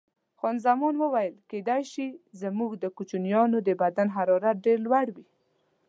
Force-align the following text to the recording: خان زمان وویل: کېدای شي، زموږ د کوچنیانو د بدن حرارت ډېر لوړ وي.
خان 0.39 0.55
زمان 0.67 0.93
وویل: 0.97 1.35
کېدای 1.49 1.83
شي، 1.91 2.07
زموږ 2.41 2.71
د 2.77 2.85
کوچنیانو 2.97 3.57
د 3.67 3.69
بدن 3.81 4.07
حرارت 4.15 4.57
ډېر 4.65 4.77
لوړ 4.85 5.07
وي. 5.15 5.25